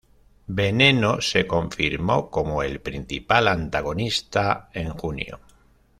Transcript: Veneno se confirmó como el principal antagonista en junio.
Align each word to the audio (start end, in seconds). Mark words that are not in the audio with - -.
Veneno 0.47 1.21
se 1.21 1.45
confirmó 1.45 2.31
como 2.31 2.63
el 2.63 2.81
principal 2.81 3.47
antagonista 3.47 4.67
en 4.73 4.89
junio. 4.89 5.39